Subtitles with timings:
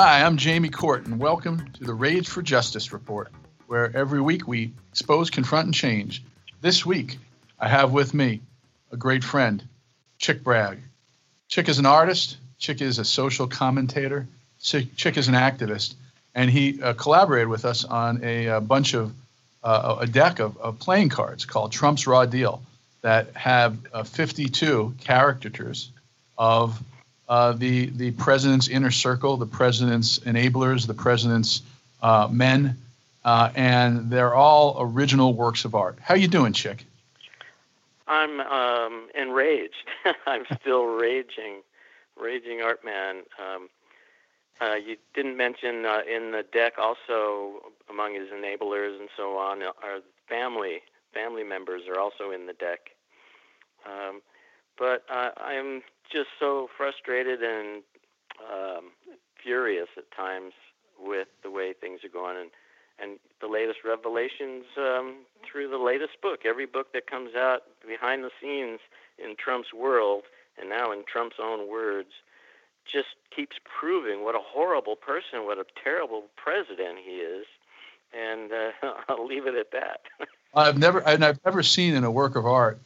[0.00, 3.32] Hi, I'm Jamie Court, and welcome to the Rage for Justice Report,
[3.66, 6.22] where every week we expose, confront, and change.
[6.60, 7.18] This week,
[7.58, 8.40] I have with me
[8.92, 9.60] a great friend,
[10.18, 10.78] Chick Bragg.
[11.48, 14.28] Chick is an artist, Chick is a social commentator,
[14.62, 15.96] Chick, is an activist,
[16.32, 19.12] and he uh, collaborated with us on a, a bunch of
[19.64, 22.62] uh, a deck of, of, playing cards called Trump's Raw Deal
[23.02, 25.90] that have uh, 52 caricatures
[26.38, 26.80] of
[27.28, 31.62] uh, the the president's inner circle, the president's enablers, the president's
[32.02, 32.76] uh, men,
[33.24, 35.98] uh, and they're all original works of art.
[36.00, 36.84] How you doing, Chick?
[38.06, 39.88] I'm um, enraged.
[40.26, 41.62] I'm still raging,
[42.20, 43.22] raging art man.
[43.38, 43.68] Um,
[44.60, 49.62] uh, you didn't mention uh, in the deck also among his enablers and so on
[49.62, 50.80] are family
[51.14, 52.90] family members are also in the deck.
[53.86, 54.20] Um,
[54.78, 57.82] but uh, I'm just so frustrated and
[58.40, 58.90] um,
[59.42, 60.52] furious at times
[60.98, 62.50] with the way things are going and
[63.00, 66.40] and the latest revelations um, through the latest book.
[66.44, 68.80] Every book that comes out behind the scenes
[69.18, 70.24] in Trump's world
[70.58, 72.08] and now in Trump's own words
[72.84, 77.46] just keeps proving what a horrible person, what a terrible president he is.
[78.16, 78.70] And uh,
[79.08, 80.00] I'll leave it at that.
[80.54, 82.78] I've never, and I've never seen in a work of art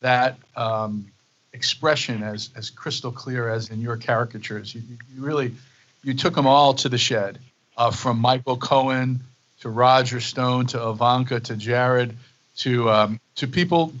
[0.00, 1.10] that um,
[1.52, 4.74] expression as as crystal clear as in your caricatures.
[4.74, 4.82] You,
[5.14, 5.54] you really,
[6.02, 7.38] you took them all to the shed,
[7.76, 9.20] uh, from Michael Cohen
[9.60, 12.16] to Roger Stone to Ivanka to Jared
[12.58, 13.92] to um, to people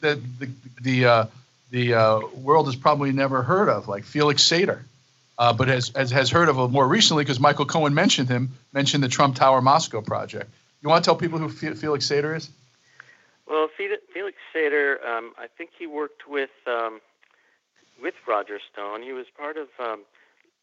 [0.00, 1.26] that the the uh,
[1.72, 4.80] the uh, world has probably never heard of, like Felix Sater,
[5.38, 9.02] uh, but has, has, has heard of more recently because Michael Cohen mentioned him, mentioned
[9.02, 10.50] the Trump Tower Moscow project.
[10.82, 12.50] You want to tell people who Felix Sater is?
[13.52, 17.00] Well, Felix Sater, um, I think he worked with um,
[18.00, 19.02] with Roger Stone.
[19.02, 20.04] He was part of um,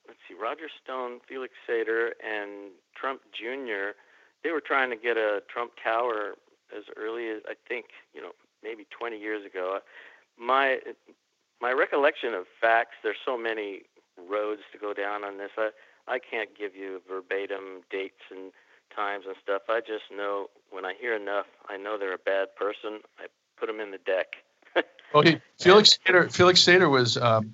[0.07, 3.93] let's see, Roger Stone, Felix Sater, and Trump Jr.
[4.43, 6.33] They were trying to get a Trump Tower
[6.75, 8.31] as early as I think you know
[8.63, 9.77] maybe 20 years ago
[10.35, 10.79] my
[11.61, 12.95] my recollection of facts.
[13.03, 13.83] There's so many
[14.17, 15.51] roads to go down on this.
[15.59, 15.69] I
[16.07, 18.51] I can't give you verbatim dates and
[18.95, 19.63] times and stuff.
[19.69, 22.99] I just know when I hear enough, I know they're a bad person.
[23.19, 23.27] I
[23.57, 24.35] put them in the deck.
[25.13, 27.53] well, he, Felix Sater, Felix Sater was um,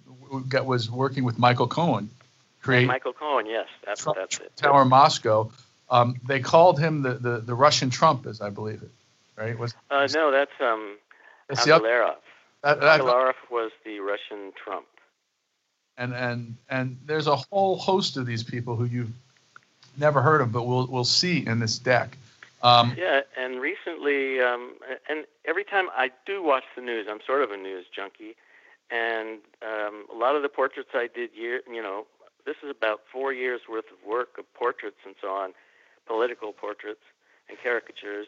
[0.50, 2.10] got, was working with Michael Cohen.
[2.62, 4.52] Create Michael Cohen, yes, that's Trump, that's it.
[4.56, 5.52] Tower Moscow.
[5.92, 8.90] Um, they called him the, the, the Russian Trump, as I believe it.
[9.38, 9.58] Right?
[9.58, 10.98] Was uh, no, that's um,
[11.52, 12.16] Agalarov.
[12.64, 13.04] That, that,
[13.52, 14.88] was the Russian Trump.
[15.98, 19.12] And and and there's a whole host of these people who you've
[19.98, 22.18] never heard of, but we'll we'll see in this deck.
[22.64, 24.74] Um, yeah, and recently, um,
[25.08, 28.36] and every time I do watch the news, I'm sort of a news junkie,
[28.90, 32.08] and um, a lot of the portraits I did year, you know,
[32.46, 35.54] this is about four years worth of work of portraits and so on,
[36.08, 37.02] political portraits
[37.50, 38.28] and caricatures,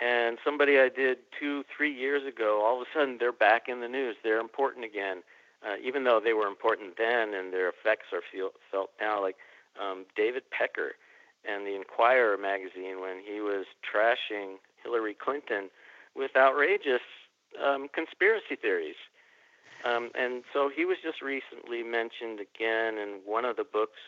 [0.00, 3.80] and somebody I did two, three years ago, all of a sudden they're back in
[3.80, 4.16] the news.
[4.24, 5.22] They're important again,
[5.64, 9.20] uh, even though they were important then, and their effects are feel, felt now.
[9.22, 9.36] Like
[9.80, 10.92] um, David Pecker
[11.44, 15.70] and the Enquirer magazine when he was trashing Hillary Clinton
[16.14, 17.02] with outrageous
[17.62, 18.96] um, conspiracy theories.
[19.84, 23.98] Um, and so he was just recently mentioned again in one of the books.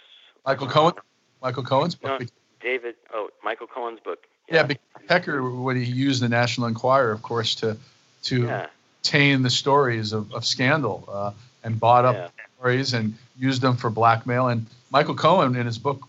[0.46, 0.94] Michael Cohen.
[1.42, 2.20] Michael Cohen's book.
[2.20, 2.26] No,
[2.60, 2.94] David.
[3.12, 4.20] Oh, Michael Cohen's book.
[4.48, 4.76] Yeah, yeah
[5.08, 7.76] Pecker, when he used the National Enquirer, of course, to
[8.24, 8.66] to yeah.
[9.00, 11.32] obtain the stories of, of scandal uh,
[11.62, 12.28] and bought up yeah.
[12.58, 14.48] stories and used them for blackmail.
[14.48, 16.06] And Michael Cohen, in his book,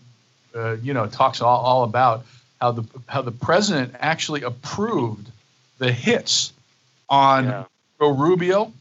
[0.54, 2.24] uh, you know, talks all, all about
[2.60, 5.28] how the how the president actually approved
[5.78, 6.52] the hits
[7.08, 7.64] on yeah.
[7.98, 8.72] Joe Rubio,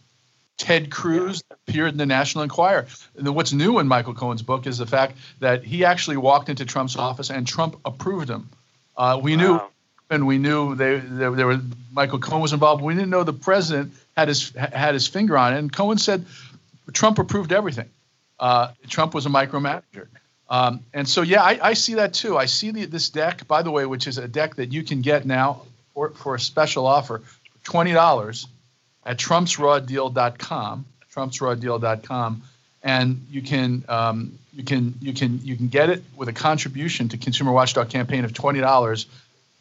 [0.57, 1.57] Ted Cruz yeah.
[1.67, 2.85] appeared in the National Enquirer.
[3.17, 6.65] And what's new in Michael Cohen's book is the fact that he actually walked into
[6.65, 8.47] Trump's office and Trump approved him.
[8.95, 9.41] Uh, we wow.
[9.41, 9.61] knew,
[10.11, 11.59] and we knew they, they, they, were
[11.91, 12.83] Michael Cohen was involved.
[12.83, 15.57] we didn't know the president had his had his finger on it.
[15.57, 16.25] And Cohen said
[16.93, 17.89] Trump approved everything.
[18.39, 20.07] Uh, Trump was a micromanager.
[20.49, 22.37] Um, and so, yeah, I, I, see that too.
[22.37, 25.01] I see the, this deck, by the way, which is a deck that you can
[25.01, 27.23] get now for, for a special offer
[27.63, 28.47] twenty dollars
[29.05, 30.85] at trumpsrawdeal.com.
[31.13, 32.43] Trumpsrawdeal.com,
[32.83, 37.09] and you can um, you can you can you can get it with a contribution
[37.09, 39.07] to Consumer Watchdog campaign of twenty dollars,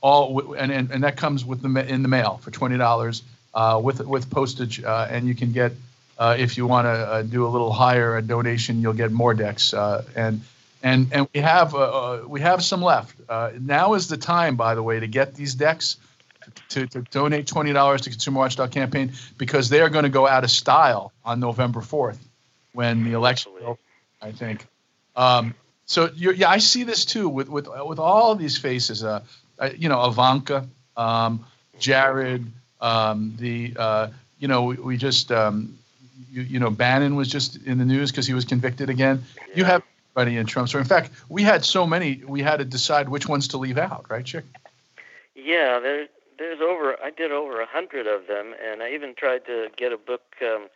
[0.00, 3.22] all and, and and that comes with the in the mail for twenty dollars
[3.54, 5.72] uh, with with postage, uh, and you can get
[6.18, 9.34] uh, if you want to uh, do a little higher a donation, you'll get more
[9.34, 10.40] decks uh, and.
[10.86, 13.16] And, and we have uh, we have some left.
[13.58, 15.96] now is the time, by the way, to get these decks
[16.68, 20.28] to, to donate twenty dollars to Consumer Watchdog campaign because they are going to go
[20.28, 22.28] out of style on November fourth
[22.74, 23.52] when the election.
[24.20, 24.66] I think.
[25.16, 25.54] Um,
[25.86, 29.04] so yeah, I see this too with with with all these faces.
[29.04, 29.22] Uh,
[29.58, 30.66] uh you know, Ivanka,
[30.96, 31.44] um,
[31.78, 32.46] Jared,
[32.80, 34.08] um, the uh,
[34.38, 35.78] you know, we, we just um,
[36.30, 39.24] you, you know, Bannon was just in the news because he was convicted again.
[39.48, 39.56] Yeah.
[39.56, 39.82] You have
[40.16, 40.72] everybody in Trump's.
[40.72, 43.78] So in fact, we had so many, we had to decide which ones to leave
[43.78, 44.44] out, right, Chick?
[45.34, 46.06] Yeah, there,
[46.38, 46.96] there's over.
[47.02, 50.22] I did over a hundred of them, and I even tried to get a book
[50.42, 50.68] um,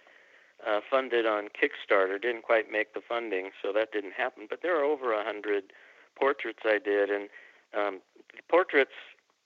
[0.67, 2.21] uh, funded on Kickstarter.
[2.21, 4.47] Didn't quite make the funding, so that didn't happen.
[4.49, 5.73] But there are over a hundred
[6.17, 7.29] portraits I did, and
[7.77, 8.01] um,
[8.49, 8.93] portraits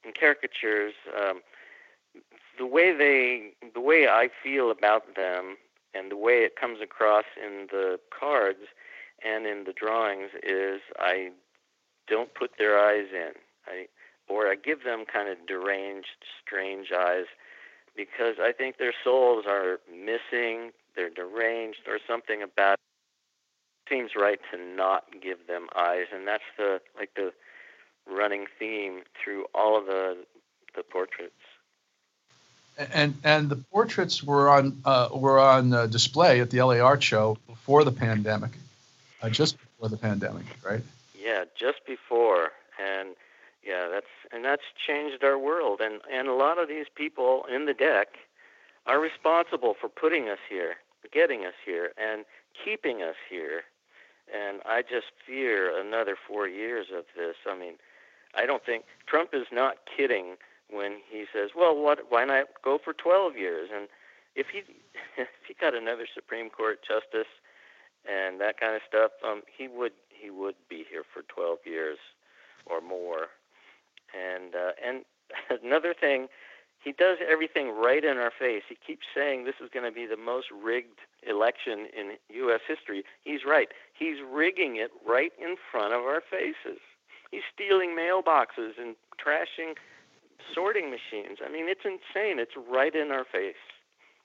[0.04, 0.94] and caricatures.
[1.16, 1.42] Um,
[2.58, 5.56] the way they, the way I feel about them,
[5.94, 8.66] and the way it comes across in the cards
[9.24, 11.30] and in the drawings is I
[12.08, 13.32] don't put their eyes in.
[13.66, 13.86] I
[14.28, 17.26] or I give them kind of deranged, strange eyes
[17.96, 22.78] because I think their souls are missing, they're deranged, or something about it
[23.90, 27.32] seems right to not give them eyes, and that's the like the
[28.08, 30.24] running theme through all of the
[30.74, 31.41] the portraits.
[32.78, 37.02] And and the portraits were on uh, were on uh, display at the LA Art
[37.02, 38.52] Show before the pandemic,
[39.22, 40.82] uh, just before the pandemic, right?
[41.14, 43.10] Yeah, just before, and
[43.62, 45.80] yeah, that's and that's changed our world.
[45.80, 48.16] And and a lot of these people in the deck
[48.86, 50.76] are responsible for putting us here,
[51.12, 52.24] getting us here, and
[52.64, 53.62] keeping us here.
[54.34, 57.36] And I just fear another four years of this.
[57.46, 57.74] I mean,
[58.34, 60.36] I don't think Trump is not kidding
[60.72, 62.06] when he says, "Well, what?
[62.08, 63.88] Why not go for 12 years?" And
[64.34, 64.58] if he
[65.16, 67.30] if he got another Supreme Court justice
[68.08, 71.98] and that kind of stuff, um, he would he would be here for 12 years
[72.66, 73.28] or more.
[74.14, 75.04] And uh, and
[75.62, 76.28] another thing,
[76.82, 78.62] he does everything right in our face.
[78.68, 82.60] He keeps saying this is going to be the most rigged election in U.S.
[82.66, 83.04] history.
[83.22, 83.68] He's right.
[83.96, 86.80] He's rigging it right in front of our faces.
[87.30, 89.74] He's stealing mailboxes and trashing
[90.54, 91.38] sorting machines.
[91.44, 92.38] I mean, it's insane.
[92.38, 93.54] It's right in our face,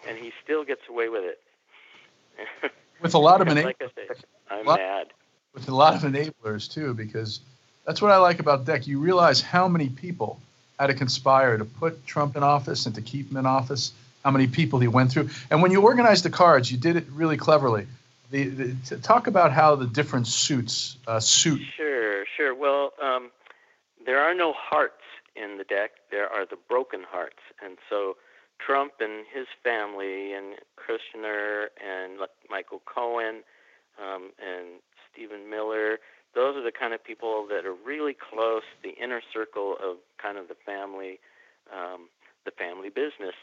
[0.08, 2.72] and he still gets away with it.
[3.02, 3.64] with a lot of enablers.
[3.66, 4.08] Like say,
[4.50, 5.08] I'm lot, mad.
[5.54, 7.40] With a lot of enablers too, because
[7.86, 8.88] that's what I like about Deck.
[8.88, 10.40] You realize how many people
[10.80, 13.92] had to conspire to put Trump in office and to keep him in office.
[14.24, 17.06] How many people he went through, and when you organized the cards, you did it
[17.14, 17.88] really cleverly.
[18.30, 21.62] The, the, talk about how the different suits uh, suit.
[21.78, 22.54] Sure, sure.
[22.54, 23.30] Well, um,
[24.06, 25.02] there are no hearts
[25.42, 25.92] in the deck.
[26.12, 28.18] There are the broken hearts, and so
[28.60, 32.20] Trump and his family, and Kushner and
[32.50, 33.44] Michael Cohen,
[34.02, 34.82] um, and
[35.12, 36.00] Stephen Miller
[36.38, 40.38] those are the kind of people that are really close, the inner circle of kind
[40.38, 41.20] of the family,
[41.74, 42.10] um,
[42.46, 43.34] the family business.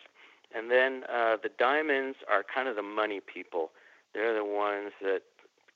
[0.55, 3.73] And then uh, the diamonds are kind of the money people.
[4.15, 5.23] They're the ones that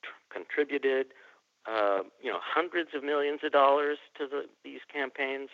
[0.03, 1.07] tr- contributed,
[1.67, 5.49] uh, you know, hundreds of millions of dollars to the, these campaigns,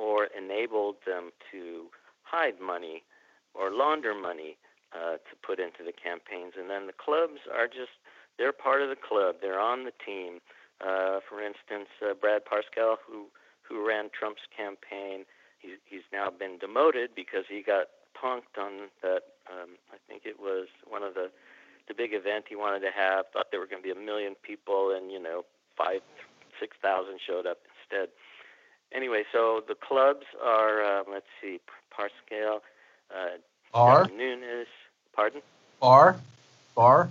[0.00, 1.92] or enabled them to
[2.22, 3.04] hide money
[3.52, 4.56] or launder money
[4.96, 6.54] uh, to put into the campaigns.
[6.56, 8.00] And then the clubs are just,
[8.38, 9.36] they're part of the club.
[9.42, 10.40] They're on the team.
[10.80, 13.28] Uh, for instance, uh, Brad Parscale, who
[13.60, 15.28] who ran Trump's campaign,
[15.60, 19.36] he's he's now been demoted because he got punked on that.
[19.44, 21.28] Um, I think it was one of the
[21.86, 23.26] the big event he wanted to have.
[23.28, 25.44] Thought there were going to be a million people, and you know,
[25.76, 26.00] five
[26.58, 28.08] six thousand showed up instead.
[28.92, 31.60] Anyway, so the clubs are um, let's see,
[31.96, 32.60] Parscale,
[33.14, 33.38] uh,
[33.72, 34.66] Barr, Nunes,
[35.14, 35.42] pardon,
[35.80, 36.16] Barr,
[36.74, 37.10] Barr.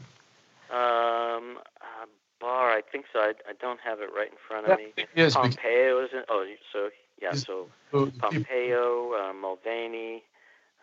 [0.72, 2.06] Um, uh,
[2.40, 3.20] Barr, I think so.
[3.20, 4.94] I, I don't have it right in front of me.
[5.16, 6.24] Yes, Pompeo is in.
[6.30, 6.90] Oh, so
[7.22, 7.34] yeah.
[7.34, 10.24] So Pompeo, uh, Mulvaney,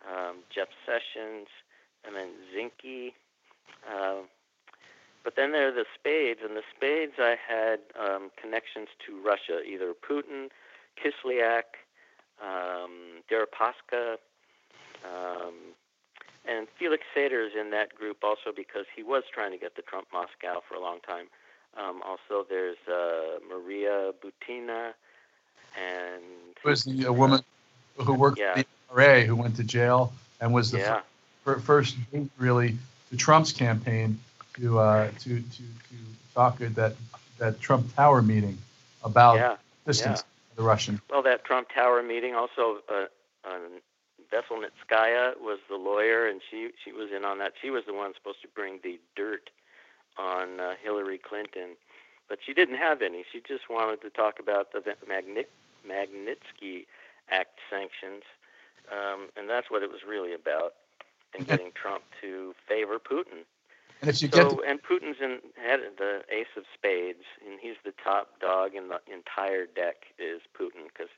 [0.07, 1.47] um, Jeff Sessions,
[2.05, 3.13] and then Zinke.
[3.89, 4.23] Uh,
[5.23, 9.61] but then there are the Spades, and the Spades I had um, connections to Russia,
[9.61, 10.49] either Putin,
[10.97, 11.77] Kislyak,
[12.41, 14.17] um, Deripaska,
[15.05, 15.53] um,
[16.47, 19.81] and Felix Sater is in that group also because he was trying to get the
[19.81, 21.27] Trump Moscow for a long time.
[21.77, 24.93] Um, also, there's uh, Maria Butina,
[25.77, 26.23] and
[26.63, 27.41] was the uh, woman
[27.97, 28.55] who worked yeah.
[28.55, 31.01] for the NRA who went to jail and was the yeah.
[31.43, 31.97] fir- first
[32.37, 32.77] really
[33.11, 34.19] to Trump's campaign
[34.55, 35.95] to uh, to to to
[36.33, 36.95] talk at that
[37.37, 38.57] that Trump Tower meeting
[39.03, 39.55] about yeah.
[39.85, 40.36] distance yeah.
[40.57, 40.99] The Russian.
[41.09, 42.79] Well, that Trump Tower meeting also.
[42.89, 43.05] Uh,
[43.47, 43.79] um,
[44.33, 47.53] Veselnitskaya was the lawyer, and she she was in on that.
[47.61, 49.49] She was the one supposed to bring the dirt
[50.17, 51.77] on uh, Hillary Clinton,
[52.27, 53.23] but she didn't have any.
[53.31, 56.85] She just wanted to talk about the Magnitsky
[57.29, 58.23] Act sanctions,
[58.91, 60.73] um, and that's what it was really about,
[61.33, 63.45] and getting Trump to favor Putin.
[64.01, 67.59] And if you so, get to- and Putin's in head the ace of spades, and
[67.59, 71.09] he's the top dog in the entire deck is Putin because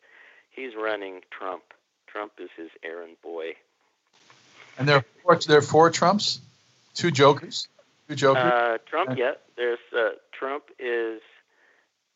[0.49, 1.63] he's running Trump.
[2.07, 3.53] Trump is his errand boy.
[4.77, 6.39] And there are four, there are four Trumps,
[6.93, 7.67] two Jokers,
[8.07, 8.43] two Jokers.
[8.43, 9.33] Uh, Trump, yeah.
[9.57, 11.21] There's uh, Trump is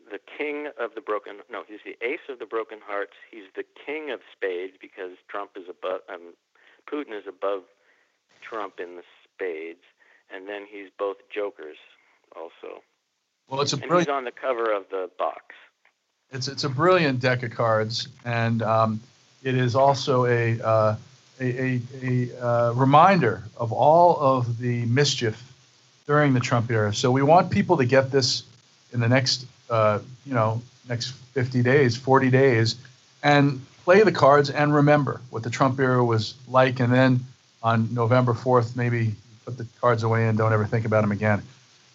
[0.09, 1.39] the king of the broken.
[1.51, 3.13] No, he's the ace of the broken hearts.
[3.29, 6.01] He's the king of spades because Trump is above.
[6.07, 6.33] Um,
[6.89, 7.63] Putin is above
[8.41, 9.83] Trump in the spades,
[10.33, 11.77] and then he's both jokers
[12.35, 12.81] also.
[13.47, 14.09] Well, it's a and brilliant.
[14.09, 15.55] he's on the cover of the box.
[16.31, 19.01] It's it's a brilliant deck of cards, and um,
[19.43, 20.95] it is also a uh,
[21.39, 25.41] a, a, a uh, reminder of all of the mischief
[26.07, 26.93] during the Trump era.
[26.93, 28.43] So we want people to get this
[28.93, 32.75] in the next uh, you know next 50 days, 40 days,
[33.23, 37.19] and play the cards and remember what the Trump era was like, and then
[37.61, 41.41] on November 4th, maybe put the cards away and don't ever think about them again.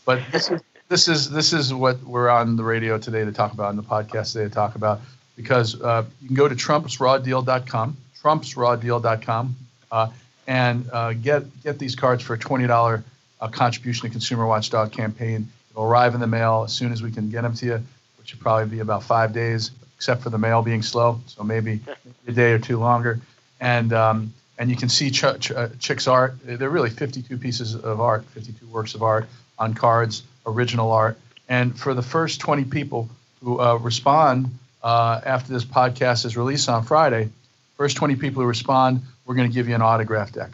[0.05, 3.53] But this is this is this is what we're on the radio today to talk
[3.53, 5.01] about, and the podcast today to talk about,
[5.37, 9.57] because uh, you can go to trumpsrawdeal.com, trumpsrawdeal.com,
[9.93, 10.09] uh,
[10.47, 13.05] and uh, get get these cards for a twenty dollar
[13.41, 15.49] uh, contribution to Consumer Watchdog campaign.
[15.71, 17.83] It'll arrive in the mail as soon as we can get them to you,
[18.19, 21.81] which should probably be about five days, except for the mail being slow, so maybe
[22.27, 23.21] a day or two longer.
[23.61, 26.35] And um, and you can see Ch- Ch- uh, Chick's art.
[26.45, 31.19] They're really 52 pieces of art, 52 works of art on cards, original art.
[31.49, 33.09] And for the first 20 people
[33.43, 34.51] who uh, respond
[34.83, 37.31] uh, after this podcast is released on Friday,
[37.77, 40.51] first 20 people who respond, we're going to give you an autograph deck.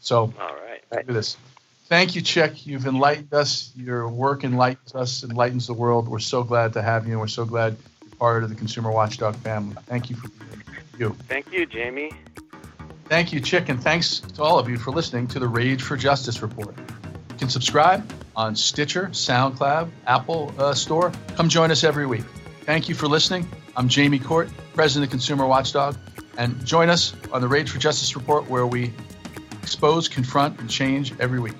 [0.00, 0.56] So, all
[0.90, 1.36] right, do this.
[1.86, 2.66] Thank you, Chick.
[2.66, 3.70] You've enlightened us.
[3.76, 6.08] Your work enlightens us, enlightens the world.
[6.08, 8.90] We're so glad to have you, and we're so glad you're part of the Consumer
[8.90, 9.76] Watchdog family.
[9.86, 10.62] Thank you for being
[10.98, 11.16] you.
[11.28, 12.12] Thank you, Jamie.
[13.06, 15.96] Thank you, Chick, and thanks to all of you for listening to the Rage for
[15.96, 16.74] Justice Report.
[16.78, 21.12] You can subscribe on Stitcher, SoundCloud, Apple uh, Store.
[21.36, 22.24] Come join us every week.
[22.62, 23.46] Thank you for listening.
[23.76, 25.96] I'm Jamie Court, President of Consumer Watchdog,
[26.38, 28.92] and join us on the Rage for Justice Report where we
[29.62, 31.54] expose, confront, and change every week.